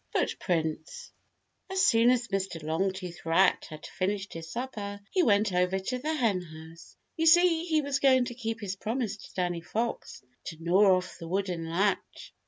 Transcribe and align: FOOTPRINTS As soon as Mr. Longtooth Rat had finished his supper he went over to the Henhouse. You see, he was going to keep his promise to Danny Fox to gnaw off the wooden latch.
FOOTPRINTS 0.13 1.11
As 1.69 1.85
soon 1.85 2.09
as 2.09 2.27
Mr. 2.29 2.63
Longtooth 2.63 3.23
Rat 3.23 3.67
had 3.69 3.85
finished 3.85 4.33
his 4.33 4.49
supper 4.51 4.99
he 5.11 5.21
went 5.21 5.53
over 5.53 5.77
to 5.77 5.99
the 5.99 6.13
Henhouse. 6.15 6.97
You 7.17 7.27
see, 7.27 7.65
he 7.65 7.81
was 7.83 7.99
going 7.99 8.25
to 8.25 8.33
keep 8.33 8.59
his 8.61 8.75
promise 8.75 9.15
to 9.17 9.33
Danny 9.35 9.61
Fox 9.61 10.23
to 10.45 10.57
gnaw 10.59 10.97
off 10.97 11.19
the 11.19 11.27
wooden 11.27 11.69
latch. 11.69 12.33